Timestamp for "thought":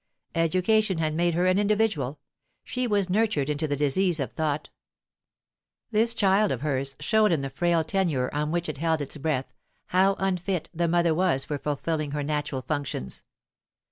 4.31-4.71